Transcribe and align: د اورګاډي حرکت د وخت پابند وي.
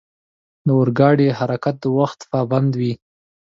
د 0.65 0.67
اورګاډي 0.77 1.27
حرکت 1.39 1.75
د 1.83 1.85
وخت 1.97 2.19
پابند 2.31 2.71
وي. 2.79 2.93